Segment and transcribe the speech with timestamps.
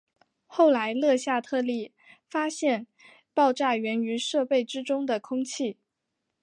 [0.47, 1.91] 后来勒夏特列
[2.27, 2.87] 发现
[3.35, 5.77] 爆炸缘于设备之中的空气。